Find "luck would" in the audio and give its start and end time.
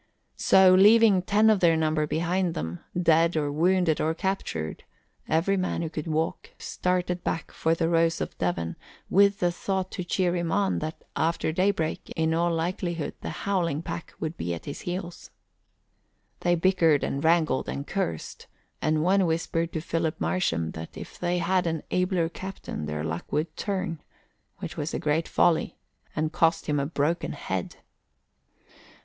23.03-23.55